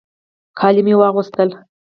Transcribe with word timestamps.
کالي 0.59 0.81
مې 0.87 0.93
واغوستل. 0.97 1.49